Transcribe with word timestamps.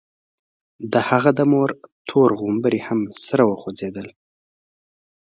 د 0.93 0.95
هغه 1.09 1.31
د 1.39 1.41
مور 1.51 1.69
تور 2.09 2.29
غومبري 2.39 2.79
هم 2.87 2.99
سره 3.25 3.43
وخوځېدل. 3.49 4.07